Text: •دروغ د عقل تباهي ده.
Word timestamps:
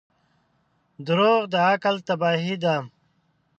•دروغ 1.05 1.41
د 1.53 1.55
عقل 1.69 1.95
تباهي 2.07 2.55
ده. 2.63 2.75